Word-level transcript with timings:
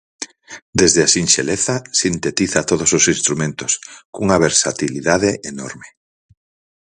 Desde 0.79 0.99
a 1.03 1.11
sinxeleza, 1.15 1.75
"sintetiza 2.01 2.67
todos 2.69 2.89
os 2.97 3.05
instrumentos", 3.15 3.71
cunha 4.15 4.41
versatilidade 4.47 5.31
enorme. 5.53 5.87